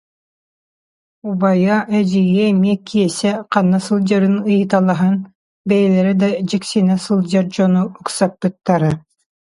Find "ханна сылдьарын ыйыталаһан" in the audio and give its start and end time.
3.51-5.15